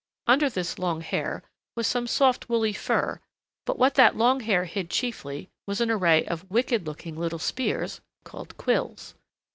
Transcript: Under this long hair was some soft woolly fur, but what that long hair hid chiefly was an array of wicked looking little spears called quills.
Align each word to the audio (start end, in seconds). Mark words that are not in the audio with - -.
Under 0.25 0.49
this 0.49 0.79
long 0.79 1.01
hair 1.01 1.43
was 1.75 1.85
some 1.85 2.07
soft 2.07 2.49
woolly 2.49 2.73
fur, 2.73 3.19
but 3.67 3.77
what 3.77 3.93
that 3.93 4.17
long 4.17 4.39
hair 4.39 4.65
hid 4.65 4.89
chiefly 4.89 5.47
was 5.67 5.79
an 5.79 5.91
array 5.91 6.25
of 6.25 6.49
wicked 6.49 6.87
looking 6.87 7.15
little 7.15 7.37
spears 7.37 8.01
called 8.23 8.57
quills. 8.57 9.13